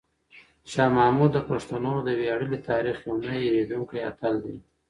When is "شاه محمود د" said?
0.71-1.39